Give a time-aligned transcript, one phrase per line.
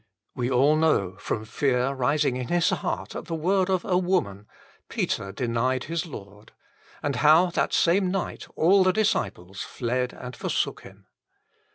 [0.33, 3.99] We all know how, from fear rising in his heart at the word of a
[3.99, 4.47] woman,
[4.89, 6.53] Peter denied his Lord;
[7.03, 11.05] and how that same night all the disciples fled and forsook Him.